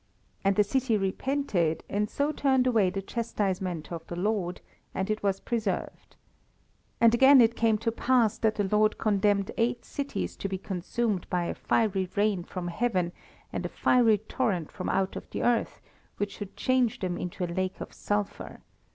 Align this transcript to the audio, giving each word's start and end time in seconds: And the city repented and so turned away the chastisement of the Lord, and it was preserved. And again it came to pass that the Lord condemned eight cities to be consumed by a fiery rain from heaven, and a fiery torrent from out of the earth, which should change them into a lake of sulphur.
And 0.43 0.55
the 0.55 0.63
city 0.63 0.97
repented 0.97 1.83
and 1.87 2.09
so 2.09 2.31
turned 2.31 2.65
away 2.65 2.89
the 2.89 3.03
chastisement 3.03 3.91
of 3.91 4.07
the 4.07 4.15
Lord, 4.15 4.59
and 4.95 5.11
it 5.11 5.21
was 5.21 5.39
preserved. 5.39 6.15
And 6.99 7.13
again 7.13 7.39
it 7.39 7.55
came 7.55 7.77
to 7.77 7.91
pass 7.91 8.35
that 8.39 8.55
the 8.55 8.63
Lord 8.75 8.97
condemned 8.97 9.51
eight 9.59 9.85
cities 9.85 10.35
to 10.37 10.49
be 10.49 10.57
consumed 10.57 11.29
by 11.29 11.43
a 11.43 11.53
fiery 11.53 12.09
rain 12.15 12.43
from 12.43 12.69
heaven, 12.69 13.11
and 13.53 13.63
a 13.63 13.69
fiery 13.69 14.17
torrent 14.17 14.71
from 14.71 14.89
out 14.89 15.15
of 15.15 15.29
the 15.29 15.43
earth, 15.43 15.79
which 16.17 16.35
should 16.35 16.57
change 16.57 16.97
them 17.01 17.15
into 17.15 17.43
a 17.43 17.53
lake 17.53 17.79
of 17.79 17.93
sulphur. 17.93 18.61